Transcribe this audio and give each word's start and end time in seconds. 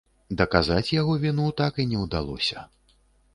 Даказаць 0.39 0.93
яго 1.01 1.13
віну 1.25 1.45
так 1.61 1.79
і 1.85 1.85
не 1.93 2.01
ўдалося. 2.07 2.65